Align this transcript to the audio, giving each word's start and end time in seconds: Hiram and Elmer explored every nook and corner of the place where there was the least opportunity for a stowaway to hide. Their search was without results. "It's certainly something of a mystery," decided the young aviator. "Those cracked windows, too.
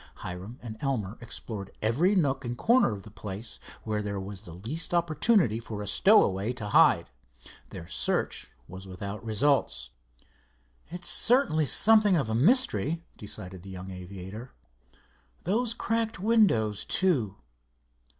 Hiram 0.15 0.57
and 0.63 0.77
Elmer 0.79 1.15
explored 1.21 1.73
every 1.79 2.15
nook 2.15 2.43
and 2.43 2.57
corner 2.57 2.91
of 2.91 3.03
the 3.03 3.11
place 3.11 3.59
where 3.83 4.01
there 4.01 4.19
was 4.19 4.41
the 4.41 4.53
least 4.53 4.95
opportunity 4.95 5.59
for 5.59 5.83
a 5.83 5.87
stowaway 5.87 6.53
to 6.53 6.69
hide. 6.69 7.11
Their 7.69 7.87
search 7.87 8.49
was 8.67 8.87
without 8.87 9.23
results. 9.23 9.91
"It's 10.87 11.07
certainly 11.07 11.67
something 11.67 12.15
of 12.17 12.31
a 12.31 12.33
mystery," 12.33 13.03
decided 13.15 13.61
the 13.61 13.69
young 13.69 13.91
aviator. 13.91 14.53
"Those 15.43 15.75
cracked 15.75 16.19
windows, 16.19 16.83
too. 16.83 17.35